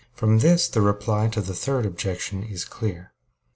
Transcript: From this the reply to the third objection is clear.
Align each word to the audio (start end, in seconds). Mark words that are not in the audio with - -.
From 0.15 0.39
this 0.39 0.67
the 0.67 0.81
reply 0.81 1.27
to 1.27 1.41
the 1.41 1.53
third 1.53 1.85
objection 1.85 2.41
is 2.41 2.65
clear. 2.65 3.13